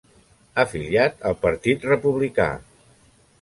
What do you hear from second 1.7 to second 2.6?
Republicà.